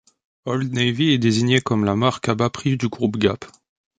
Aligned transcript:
Old 0.45 0.73
Navy 0.73 1.11
est 1.11 1.19
désignée 1.19 1.61
comme 1.61 1.85
la 1.85 1.95
marque 1.95 2.27
à 2.27 2.33
bas 2.33 2.49
prix 2.49 2.75
du 2.75 2.87
groupe 2.87 3.17
Gap. 3.17 3.45